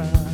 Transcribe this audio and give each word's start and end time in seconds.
cry. 0.00 0.29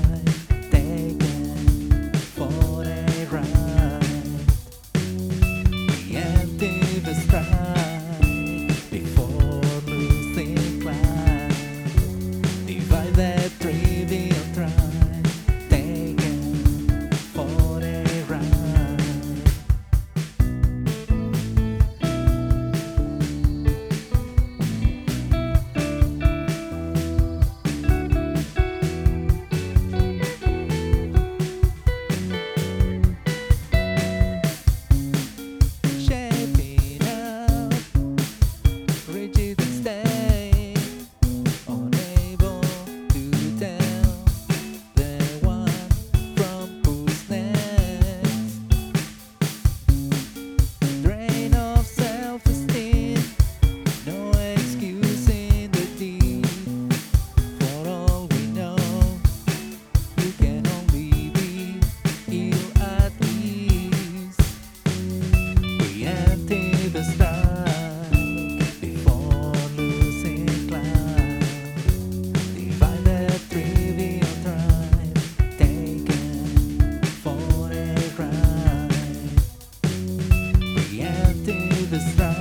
cause 81.97 82.21
I 82.21 82.36